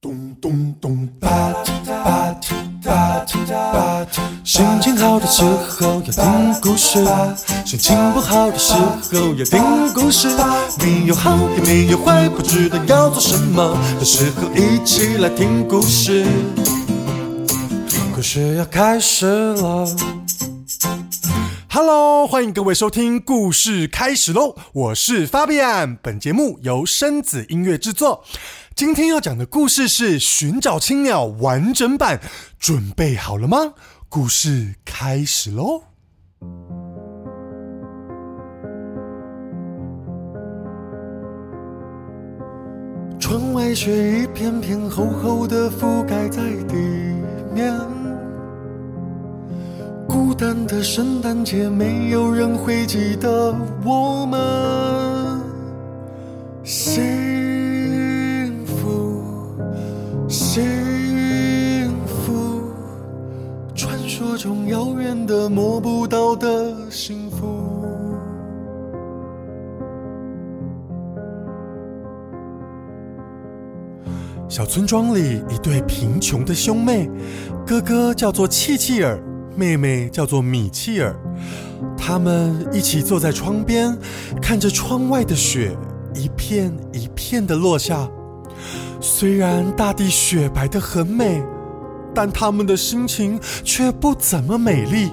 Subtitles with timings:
[0.00, 2.52] 咚咚咚，吧唧吧唧
[2.84, 4.20] 吧唧吧唧。
[4.44, 7.04] 心情好的时候要听故事，
[7.66, 10.28] 心情不好的时候要听故事。
[10.78, 16.24] 没有好也没有坏，不知道要做什么的时候，一起来听故事。
[18.14, 19.84] 故事要开始了。
[21.70, 24.54] Hello，欢迎各位收听故事开始喽！
[24.72, 28.22] 我是 Fabian，本节目由生子音乐制作。
[28.78, 32.20] 今天要讲的故事是《寻找青鸟》完整版，
[32.60, 33.74] 准备好了吗？
[34.08, 35.82] 故事开始喽！
[43.18, 46.76] 窗外雪一片片厚厚的覆盖在地
[47.52, 47.76] 面，
[50.06, 53.52] 孤单的圣诞节，没有人会记得
[53.84, 54.38] 我们。
[56.62, 57.07] 谁
[74.58, 77.08] 小村庄里，一对贫穷的兄妹，
[77.64, 79.16] 哥哥叫做契契尔，
[79.54, 81.14] 妹妹叫做米契尔。
[81.96, 83.96] 他们一起坐在窗边，
[84.42, 85.78] 看着窗外的雪
[86.12, 88.10] 一片一片的落下。
[89.00, 91.40] 虽然大地雪白的很美，
[92.12, 95.12] 但他们的心情却不怎么美丽。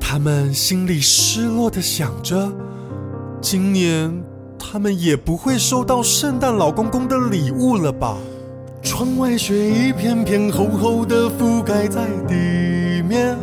[0.00, 2.52] 他们心里失落的想着，
[3.40, 4.24] 今年
[4.58, 8.16] 他们也不会收到圣诞老公公的礼物了吧？
[8.82, 13.36] 窗外雪一片片厚厚的覆盖在地面，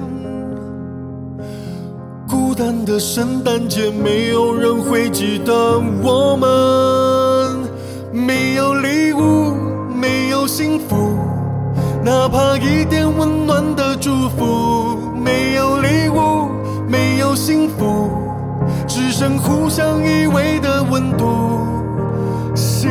[2.28, 7.68] 孤单的圣诞节，没有人会记得我们。
[8.12, 9.54] 没有礼物，
[9.94, 11.16] 没有幸福，
[12.04, 14.98] 哪怕一点温暖的祝福。
[15.24, 16.50] 没有礼物，
[16.88, 18.10] 没有幸福，
[18.88, 21.26] 只剩互相依偎的温度。
[22.56, 22.90] 幸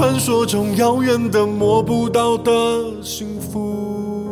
[0.00, 2.52] 传说中遥远的摸不到的
[3.02, 4.30] 幸福。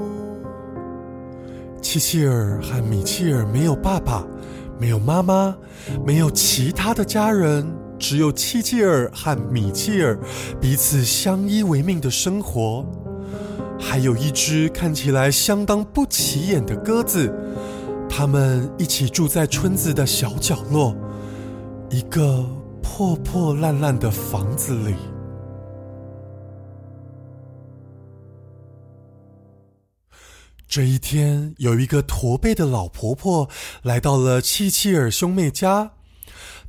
[1.83, 4.25] 契契尔和米契尔没有爸爸，
[4.79, 5.57] 没有妈妈，
[6.07, 7.67] 没有其他的家人，
[7.99, 10.17] 只有契契尔和米契尔
[10.61, 12.87] 彼此相依为命的生活。
[13.77, 17.29] 还有一只看起来相当不起眼的鸽子，
[18.09, 20.95] 他们一起住在村子的小角落，
[21.91, 22.47] 一个
[22.81, 24.95] 破破烂烂的房子里。
[30.77, 33.49] 这一天，有一个驼背的老婆婆
[33.81, 35.93] 来到了契契尔兄妹家。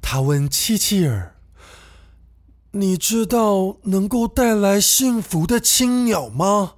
[0.01, 1.35] 她问契契尔
[2.71, 6.75] ：“你知道能够带来幸福的青鸟吗？”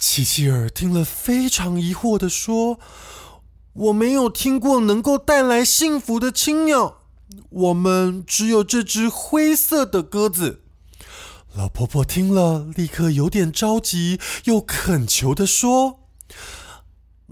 [0.00, 2.80] 契契尔听了，非常疑惑的说
[3.74, 7.02] ：“我没有听过能够带来幸福的青鸟，
[7.50, 10.62] 我们只有这只灰色的鸽子。”
[11.54, 15.99] 老婆婆听了，立刻有点着急，又恳求的说。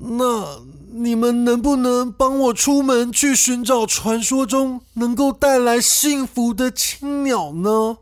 [0.01, 0.61] 那
[0.93, 7.99] 你们能不能帮我出门去寻找传说中能够带来幸福的青鸟呢？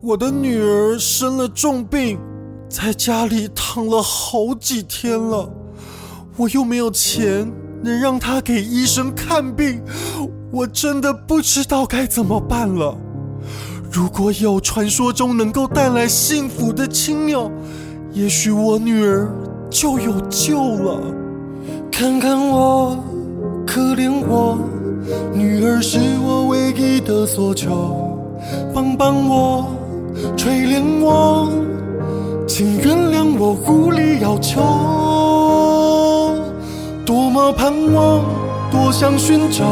[0.00, 2.20] 我的女儿生了重病，
[2.68, 5.52] 在家里躺了好几天了，
[6.36, 9.82] 我又没有钱能让她给医生看病，
[10.52, 12.96] 我真的不知道该怎么办了。
[13.90, 17.50] 如果有传说中能够带来幸福的青鸟，
[18.12, 19.28] 也许我女儿。
[19.72, 21.00] 就有救了。
[21.90, 22.96] 看看我，
[23.66, 24.58] 可怜我，
[25.32, 28.18] 女儿是我唯一的所求。
[28.74, 29.66] 帮帮我，
[30.36, 31.48] 垂怜我，
[32.46, 34.60] 请原谅我无理要求。
[37.06, 38.22] 多么盼望，
[38.70, 39.64] 多想寻找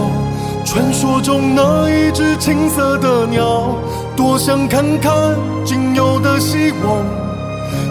[0.65, 3.77] 传说中那一只青色的鸟，
[4.17, 7.30] 多想看看仅有的希望。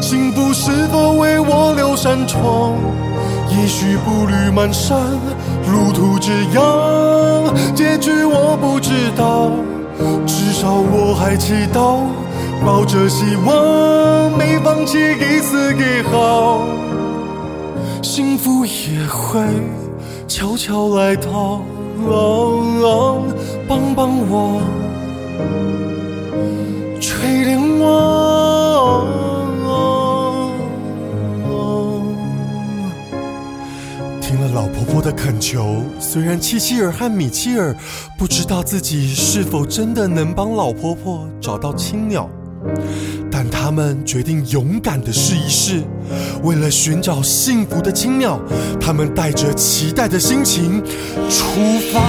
[0.01, 2.73] 幸福是否为我留扇窗？
[3.51, 4.93] 也许步履蹒跚，
[5.71, 9.51] 路途之遥，结局我不知道。
[10.25, 12.05] 至少我还祈祷，
[12.65, 16.61] 抱着希望，没放弃一丝一毫。
[18.01, 19.41] 幸福也会
[20.27, 21.61] 悄悄来到，
[23.67, 24.61] 帮帮我，
[27.01, 29.05] 垂怜我
[34.53, 37.75] 老婆婆的恳求，虽然契契尔和米切尔
[38.17, 42.29] 不知道自己是否真的能帮老婆婆找到青鸟，
[43.31, 45.83] 但他们决定勇敢的试一试。
[46.43, 48.39] 为了寻找幸福的青鸟，
[48.79, 50.83] 他们带着期待的心情
[51.29, 52.01] 出发。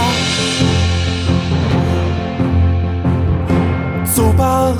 [4.14, 4.72] 走吧，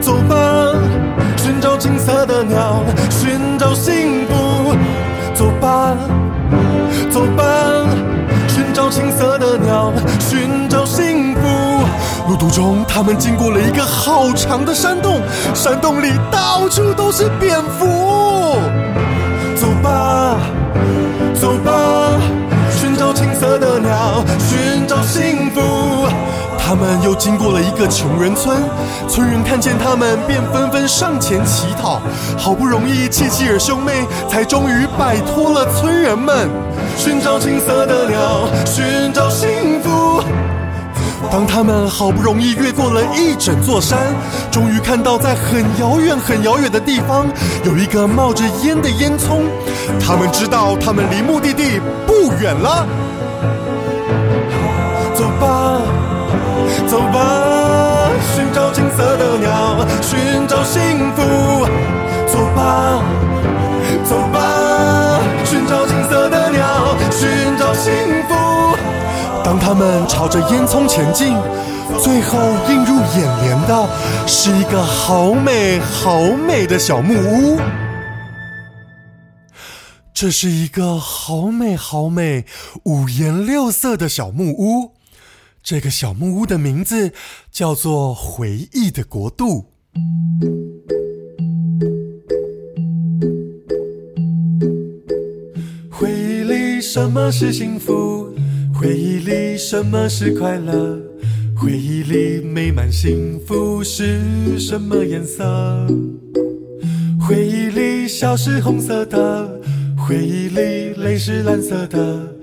[0.00, 0.74] 走吧，
[1.36, 4.74] 寻找青色的鸟，寻找幸福。
[5.36, 5.94] 走吧，
[7.10, 7.44] 走吧，
[8.48, 11.40] 寻找青色的鸟，寻找幸福。
[12.26, 15.20] 路途中，他们经过了一个好长的山洞，
[15.54, 18.58] 山洞里到处都是蝙蝠。
[19.56, 20.38] 走吧，
[21.38, 21.72] 走吧，
[22.70, 25.22] 寻找青色的鸟，寻找幸。
[26.76, 28.62] 们又经过了一个穷人村，
[29.08, 32.00] 村人看见他们，便纷纷上前乞讨。
[32.36, 36.48] 好不容易，契契尔兄妹才终于摆脱了村人们，
[36.96, 39.48] 寻找青色的鸟，寻找幸
[39.82, 40.22] 福。
[41.30, 43.98] 当他们好不容易越过了一整座山，
[44.50, 47.26] 终于看到在很遥远、很遥远的地方
[47.64, 49.42] 有一个冒着烟的烟囱，
[49.98, 52.86] 他们知道他们离目的地不远了。
[56.86, 61.66] 走吧，寻找金色的鸟，寻找幸福。
[62.26, 63.02] 走吧，
[64.04, 67.92] 走吧，寻找金色的鸟，寻找幸
[68.28, 68.76] 福。
[69.44, 71.36] 当他们朝着烟囱前进，
[72.02, 73.88] 最后映入眼帘的
[74.26, 77.60] 是一个好美好美的小木屋。
[80.12, 82.44] 这是一个好美好美、
[82.84, 84.95] 五颜六色的小木屋。
[85.66, 87.10] 这个小木屋的名字
[87.50, 89.64] 叫做“回忆的国度”。
[95.90, 98.32] 回忆里什么是幸福？
[98.72, 101.02] 回忆里什么是快乐？
[101.56, 105.44] 回忆里美满幸福是什么颜色？
[107.20, 109.60] 回忆里笑是红色的，
[109.98, 112.35] 回忆里泪是蓝色的。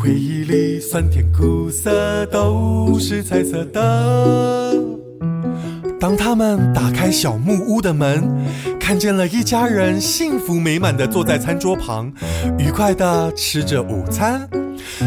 [0.00, 4.74] 回忆里酸甜苦涩都是彩色的。
[6.00, 8.26] 当他们打开小木屋的门，
[8.80, 12.10] 看见了一家人幸福美满的坐在餐桌旁，
[12.58, 14.48] 愉快的吃着午餐。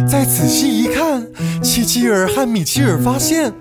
[0.07, 1.25] 再仔细一看，
[1.63, 3.51] 契契尔和米奇尔发现，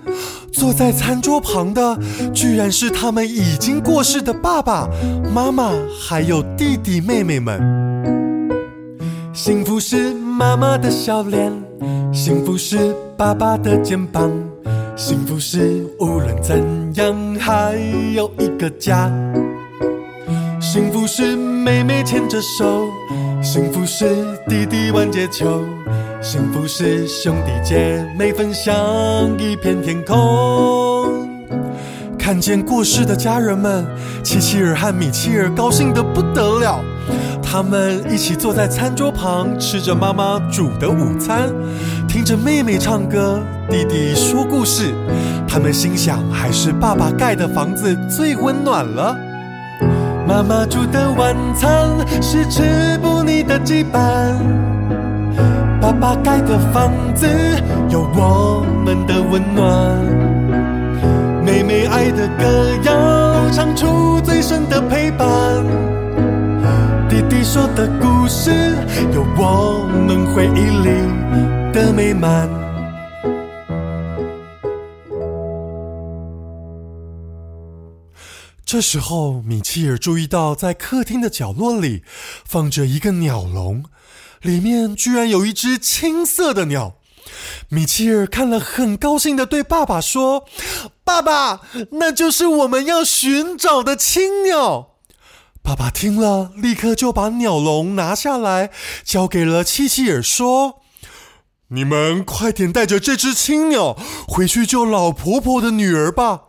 [0.51, 1.97] 坐在餐桌旁的
[2.31, 4.87] 居然是他们已经过世的爸爸
[5.33, 7.59] 妈妈，还有弟弟妹妹们。
[9.33, 10.22] 幸福是。
[10.35, 11.51] 妈妈的笑脸，
[12.11, 14.31] 幸福是爸爸的肩膀，
[14.95, 16.59] 幸福是无论怎
[16.95, 17.75] 样还
[18.15, 19.11] 有一个家。
[20.59, 22.87] 幸福是妹妹牵着手，
[23.43, 25.61] 幸福是弟弟玩街球，
[26.19, 28.73] 幸福是兄弟姐妹分享
[29.37, 30.92] 一片天空。
[32.23, 33.85] 看见过世的家人们，
[34.23, 36.79] 琪琪尔和米切尔高兴得不得了。
[37.43, 41.51] 他们一起坐在餐桌旁，吃着妈妈煮的午餐，
[42.07, 44.93] 听着妹妹唱歌，弟弟说故事。
[45.45, 49.13] 他们心想，还是爸爸盖的房子最温暖了。
[50.25, 51.89] 妈妈煮的晚餐
[52.21, 54.33] 是吃不腻的羁绊，
[55.81, 57.27] 爸爸盖的房子
[57.89, 60.42] 有我们的温暖。
[61.53, 65.63] 妹妹爱的歌谣唱出最深的陪伴。
[67.07, 68.49] 弟弟说的故事，
[69.13, 70.89] 有我们回忆里
[71.71, 72.49] 的美满。
[78.65, 82.01] 这时候，米切尔注意到，在客厅的角落里
[82.43, 83.83] 放着一个鸟笼，
[84.41, 86.95] 里面居然有一只青色的鸟。
[87.69, 90.45] 米切尔看了，很高兴的对爸爸说
[91.03, 91.61] ：“爸爸，
[91.91, 94.97] 那就是我们要寻找的青鸟。”
[95.63, 98.69] 爸爸听了，立刻就把鸟笼拿下来，
[99.03, 100.81] 交给了契契尔，说
[101.69, 103.97] ：“你们快点带着这只青鸟
[104.27, 106.41] 回去救老婆婆的女儿吧。”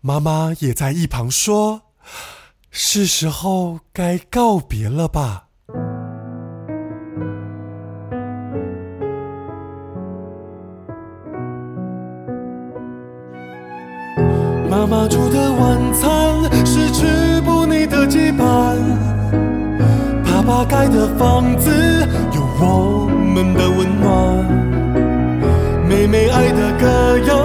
[0.00, 1.82] 妈妈也在一旁说
[2.72, 5.44] ：“是时候该告别了吧。”
[14.82, 18.76] 妈妈煮的晚餐是吃不腻的羁绊，
[20.24, 21.70] 爸爸盖的房子
[22.34, 24.44] 有我们的温暖，
[25.88, 27.41] 妹妹爱的歌谣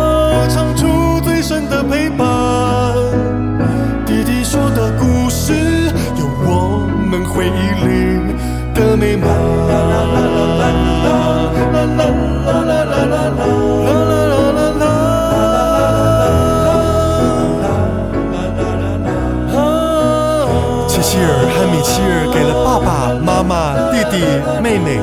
[24.10, 24.18] 弟
[24.62, 24.96] 妹妹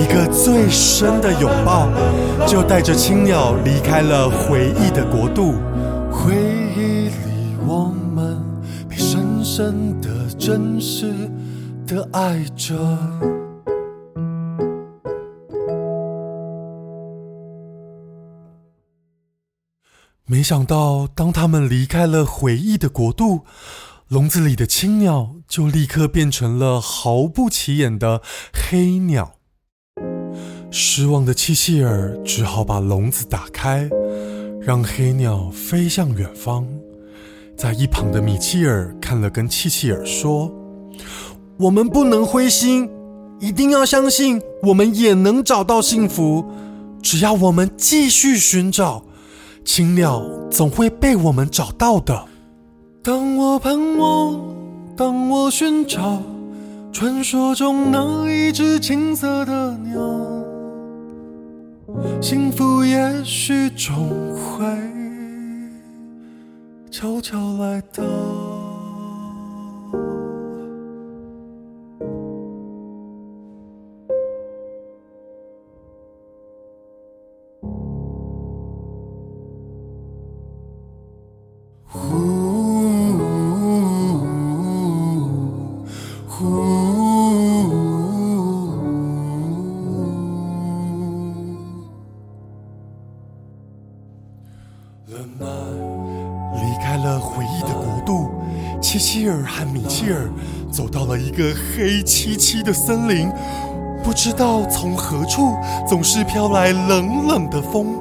[0.00, 1.88] 一个最深的拥抱，
[2.46, 5.54] 就带着青鸟离开了回忆的国度。
[6.10, 6.34] 回
[6.76, 8.40] 忆里，我们
[8.88, 10.08] 被深深的、
[10.38, 11.12] 真实
[11.86, 12.74] 的爱着。
[20.26, 23.42] 没想到，当他们离开了回忆的国度，
[24.08, 28.22] 笼子里的青鸟就立刻变成了毫不起眼的
[28.52, 29.34] 黑鸟。
[30.70, 33.88] 失望的七七尔只好把笼子打开，
[34.60, 36.66] 让黑鸟飞向远方。
[37.56, 40.52] 在一旁的米切尔看了，跟七七尔说
[41.58, 42.90] ：“我们不能灰心，
[43.38, 46.44] 一定要相信，我们也能找到幸福。
[47.00, 49.04] 只要我们继续寻找。”
[49.64, 52.26] 青鸟总会被我们找到的。
[53.02, 54.53] 当我盼望，
[54.96, 56.22] 当我寻找，
[56.92, 60.00] 传说中那一只青色的鸟，
[62.22, 63.92] 幸福也许总
[64.36, 64.64] 会
[66.92, 68.04] 悄悄来到。
[81.94, 82.33] 离
[99.44, 100.28] 和米切尔
[100.70, 103.30] 走到了一个黑漆漆的森林。
[104.02, 105.54] 不知道从何处
[105.88, 107.96] 总是飘来冷冷的风，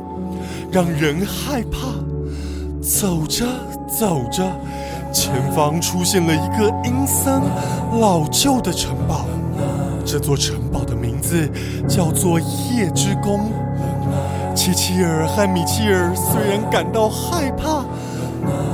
[0.71, 1.87] 让人害怕。
[2.81, 3.45] 走着
[3.87, 4.43] 走着，
[5.13, 7.41] 前方出现了一个阴森
[8.01, 9.25] 老旧的城堡。
[10.05, 11.49] 这座城堡的名字
[11.87, 13.49] 叫做夜之宫。
[14.53, 17.85] 七七尔和米切尔虽然感到害怕，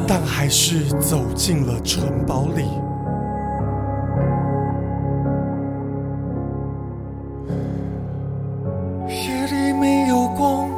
[0.08, 2.64] 但还是走进了城堡里。
[9.08, 10.70] 夜里没有光，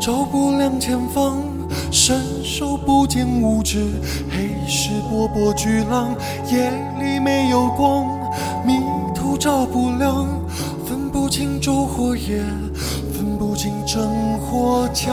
[0.00, 1.36] 照不亮前方，
[1.90, 3.86] 伸手不见五指，
[4.30, 6.14] 黑石波波巨浪。
[6.50, 8.06] 夜里没有光，
[8.64, 8.80] 迷
[9.14, 10.26] 途照不亮，
[10.86, 12.42] 分不清烛火夜。
[13.92, 15.10] 生活家。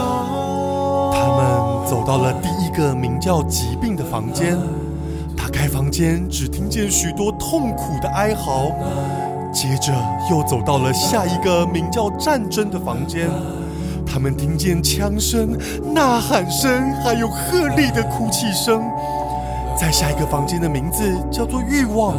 [1.12, 2.48] 他们走到了第
[2.78, 4.56] 个名叫疾病的房间，
[5.36, 8.70] 打开房间，只听见许多痛苦的哀嚎。
[9.52, 9.92] 接着
[10.30, 13.28] 又走到了下一个名叫战争的房间，
[14.06, 15.58] 他们听见枪声、
[15.92, 18.80] 呐喊声，还有鹤唳的哭泣声。
[19.76, 22.14] 在下一个房间的名字叫做欲望，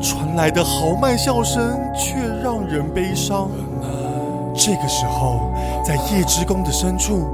[0.00, 3.48] 传来的豪迈笑声却让人悲伤。
[4.54, 5.47] 这个时候，
[5.88, 7.28] 在夜之宫的深处，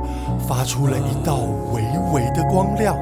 [0.47, 1.41] 发出了一道
[1.73, 1.83] 微
[2.13, 2.95] 微的光亮。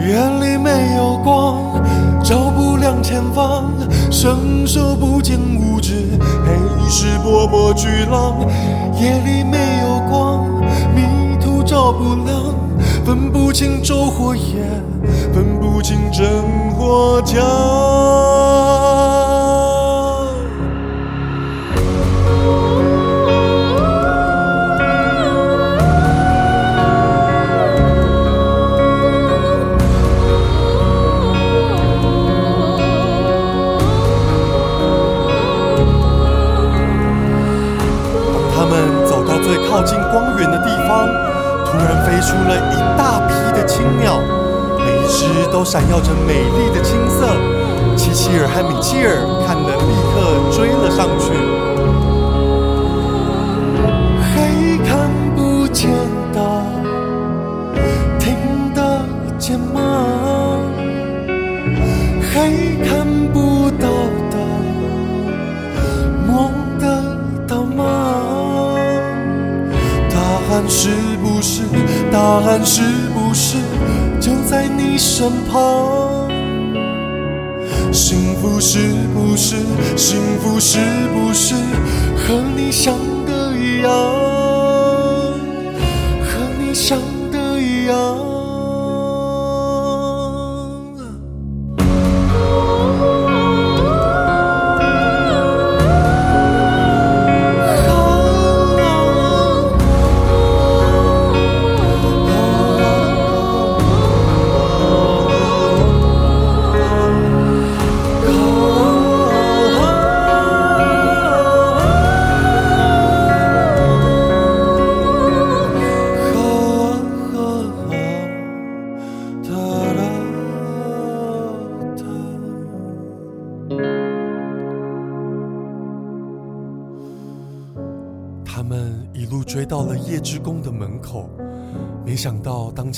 [0.00, 1.80] 夜里没有光，
[2.24, 3.70] 照不亮前方，
[4.10, 8.40] 伸手不见五指，黑石波波巨浪。
[9.00, 10.44] 夜里没有光，
[10.96, 12.36] 迷途照不亮，
[13.06, 14.64] 分不清昼或夜，
[15.32, 16.26] 分不清真
[16.76, 17.38] 或假。
[62.86, 63.88] 看不到
[64.30, 64.38] 的，
[66.26, 66.84] 摸得
[67.46, 68.76] 到吗？
[70.10, 70.16] 答
[70.50, 70.88] 案是
[71.22, 71.62] 不是？
[72.12, 72.82] 答案是
[73.14, 73.56] 不是
[74.20, 76.28] 就在你身旁？
[77.92, 78.78] 幸福是
[79.14, 79.56] 不是？
[79.96, 80.78] 幸福是
[81.12, 81.54] 不是
[82.16, 82.94] 和你想
[83.26, 83.90] 的一样？
[86.22, 86.28] 和
[86.60, 86.98] 你想
[87.32, 88.33] 的一样。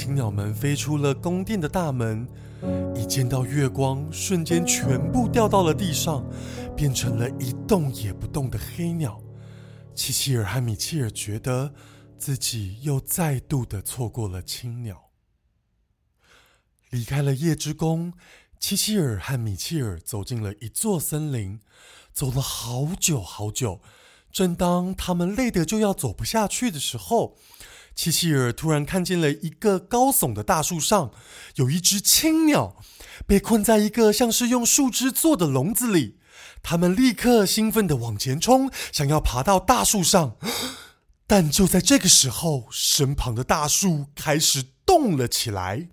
[0.06, 2.28] 青鸟们飞出了宫殿的大门，
[2.94, 6.24] 一见到月光，瞬间全部掉到了地上，
[6.76, 9.20] 变成了一动也不动的黑鸟。
[9.96, 11.74] 七七尔和米切尔觉得
[12.16, 15.10] 自己又再度的错过了青鸟。
[16.90, 18.12] 离开了夜之宫，
[18.60, 21.58] 七七尔和米切尔走进了一座森林，
[22.12, 23.80] 走了好久好久。
[24.30, 27.36] 正当他们累得就要走不下去的时候，
[27.96, 31.10] 七七尔突然看见了一个高耸的大树上，
[31.54, 32.76] 有一只青鸟
[33.26, 36.18] 被困在一个像是用树枝做的笼子里。
[36.62, 40.36] 他们立刻兴奋地往前冲，想要爬到大树上。
[41.26, 45.88] 但就在这个时候，身旁的大树开始动了起来。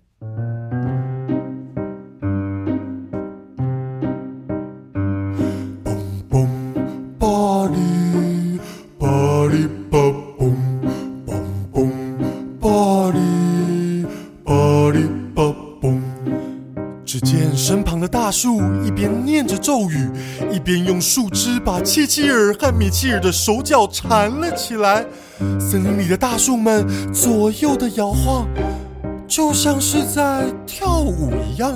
[17.24, 20.10] 见身旁的大树一边念着咒语，
[20.52, 25.04] 一边用树枝把切切尔和米切尔的手脚缠了起来。
[25.58, 28.46] 森林里的大树们左右的摇晃，
[29.26, 31.74] 就像是在跳舞一样。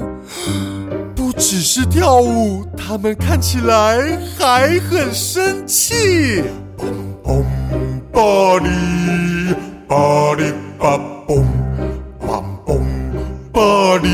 [1.17, 6.43] 不只是跳舞，他们看起来还很生气。
[6.77, 6.85] 嘣
[7.25, 7.43] 嘣
[8.13, 9.55] 巴里
[9.89, 11.45] 巴里巴嘣，
[12.21, 12.81] 嘣嘣
[13.53, 14.09] 巴里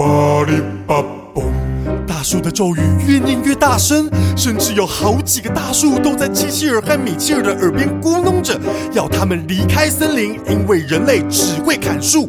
[0.00, 0.54] 巴里。
[2.06, 8.58] 大树的咒语越念越大声，甚至有好几个大树都在七七尔和米切尔的耳边咕哝着，
[8.92, 12.26] 要他们离开森林，因为人类只会砍树。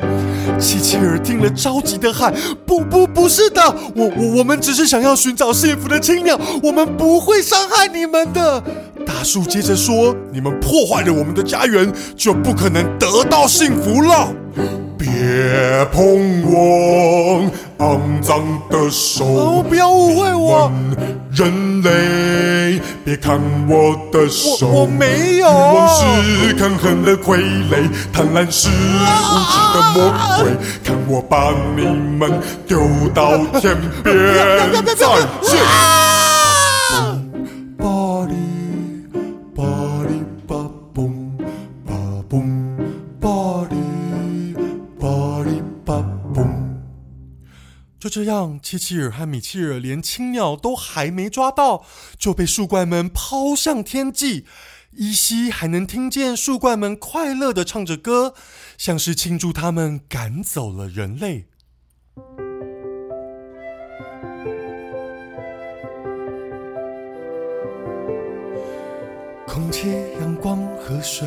[0.60, 2.34] 七七尔听了着急的喊
[2.66, 3.62] ：“不不，不是的，
[3.96, 8.62] 我我我们只是想要寻找幸福的青鸟，我们不会伤害你们的。”
[9.06, 14.34] 大树接着说：“你们破坏了我们的家园，就不可能得到幸福了。”
[15.02, 15.10] 别
[15.92, 17.44] 碰我
[17.80, 19.64] 肮脏的手！
[19.68, 20.72] 不要误会我，
[21.32, 24.68] 人类，别看我的手！
[24.68, 25.48] 我没有。
[25.48, 27.40] 欲望是抗衡的傀
[27.72, 28.72] 儡，贪婪是无
[29.50, 30.52] 知的魔鬼。
[30.84, 31.84] 看我把你
[32.20, 32.80] 们丢
[33.12, 34.14] 到天边！
[34.84, 34.94] 再
[35.42, 36.01] 见。
[48.12, 51.86] 这样，切切尔和米切尔连青鸟都还没抓到，
[52.20, 54.46] 就被树怪们抛向天际。
[54.92, 58.34] 依稀还能听见树怪们快乐的唱着歌，
[58.78, 61.46] 像是庆祝他们赶走了人类。
[69.48, 69.88] 空气、
[70.20, 71.26] 阳光和水，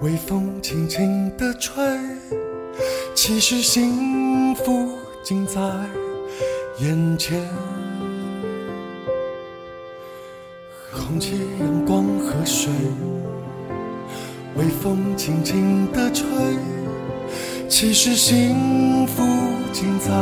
[0.00, 1.82] 微风轻轻的吹。
[3.14, 5.60] 其实幸福近在
[6.80, 7.48] 眼前，
[10.92, 12.70] 空气、阳光和水，
[14.56, 16.26] 微风轻轻的吹。
[17.68, 19.22] 其实幸福
[19.72, 20.12] 近在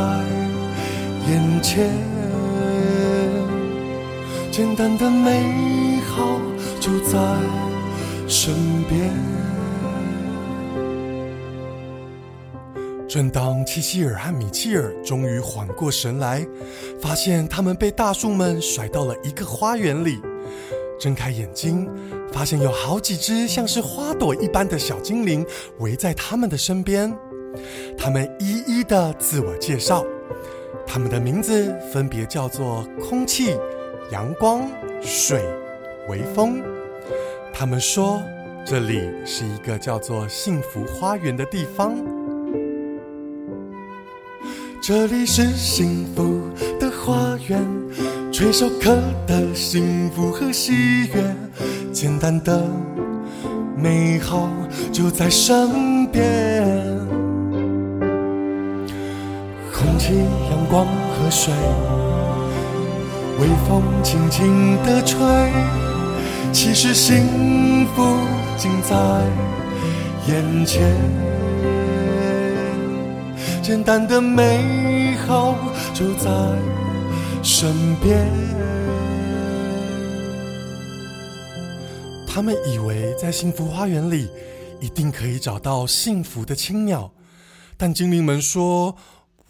[1.29, 1.91] 眼前，
[4.51, 6.39] 简单的美好
[6.79, 7.19] 就在
[8.27, 8.53] 身
[8.89, 9.42] 边。
[13.13, 16.43] 正当七七尔和米切尔终于缓过神来，
[16.99, 20.19] 发现他们被大树们甩到了一个花园里，
[20.99, 21.87] 睁开眼睛，
[22.31, 25.45] 发现有好几只像是花朵一般的小精灵
[25.77, 27.15] 围在他们的身边。
[27.95, 30.03] 他们一一的自我介绍，
[30.83, 33.55] 他们的名字分别叫做空气、
[34.11, 34.67] 阳光、
[35.03, 35.45] 水、
[36.09, 36.63] 微风。
[37.53, 38.19] 他们说，
[38.65, 41.95] 这里是一个叫做幸福花园的地方。
[44.85, 46.41] 这里是幸福
[46.77, 47.57] 的花园，
[48.33, 48.93] 垂手可
[49.25, 50.73] 得幸福和喜
[51.07, 51.23] 悦，
[51.93, 52.61] 简单的
[53.77, 54.49] 美好
[54.91, 56.67] 就在身边。
[59.73, 60.15] 空气、
[60.51, 61.53] 阳光和水，
[63.39, 65.17] 微风轻轻地吹，
[66.51, 68.17] 其实幸福
[68.57, 68.95] 近在
[70.27, 71.22] 眼前。
[73.63, 75.55] 简单的美好
[75.93, 76.29] 就在
[77.41, 78.29] 身边。
[82.27, 84.29] 他们以为在幸福花园里
[84.81, 87.13] 一定可以找到幸福的青鸟，
[87.77, 88.97] 但精灵们说：“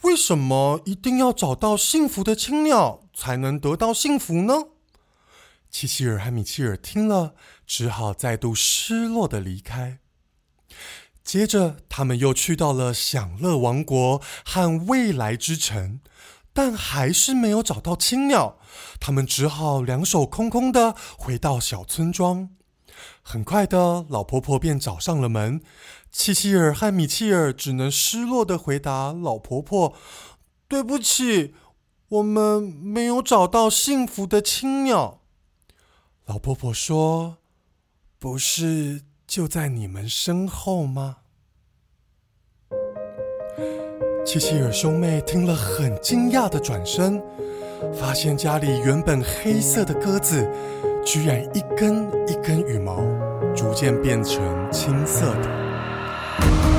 [0.04, 4.54] 为什么一定要找到幸福的青鸟才能得到幸福呢？”
[5.71, 7.34] 契契尔和米切尔听了，
[7.65, 9.97] 只好再度失落的离开。
[11.23, 16.01] 接着，他们又去到了享乐王国和未来之城，
[16.51, 18.59] 但还是没有找到青鸟。
[18.99, 22.49] 他们只好两手空空的回到小村庄。
[23.21, 25.62] 很快的，老婆婆便找上了门。
[26.12, 29.95] 契契尔和米切尔只能失落的回答老婆婆
[30.67, 31.55] ：“对不起，
[32.09, 35.21] 我们没有找到幸福的青鸟。”
[36.25, 37.38] 老婆婆说
[38.19, 39.01] ：“不是
[39.34, 41.17] 就在你们身后吗？”
[44.24, 47.19] 契契尔兄妹听了，很惊讶的转身，
[47.91, 50.48] 发现家里原本黑色的鸽子，
[51.04, 53.02] 居然一根一根羽毛
[53.56, 56.72] 逐渐变成青色的。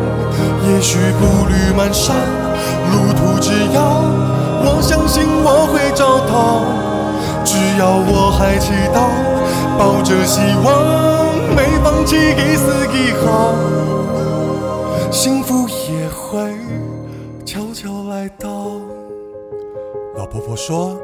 [0.64, 2.12] 也许步履蹒跚，
[2.92, 3.78] 路途之遥，
[4.64, 6.64] 我相信我会找到。
[7.44, 9.10] 只要我还祈祷，
[9.78, 10.70] 抱着希望，
[11.54, 13.54] 没放弃一丝一毫。
[15.10, 16.56] 幸福也会
[17.44, 18.48] 悄悄来到。
[20.16, 20.96] 老婆婆说：“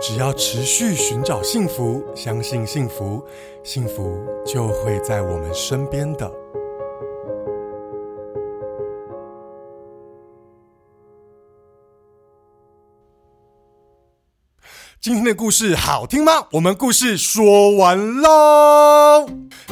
[0.00, 3.22] 只要持续寻找幸福，相信幸福，
[3.64, 6.30] 幸福就会在我们身边的。”
[15.06, 16.32] 今天的故事好听吗？
[16.50, 19.24] 我们故事说完喽。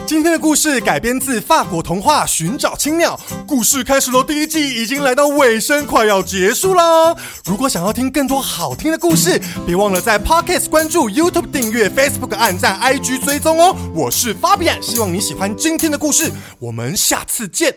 [0.06, 4.22] 今天的故事改编自法国童话《寻找青鸟》，故事开始喽。
[4.22, 7.12] 第一季已经来到尾声，快要结束啦。
[7.46, 13.76] 如果想要听更多好听的故事，别忘了在 Podcast 关注、YouTube 订阅、Facebook 按赞、IG 追踪哦。
[13.92, 17.74] 我是 Fabian，希望你喜欢今天的故事，我们下次见。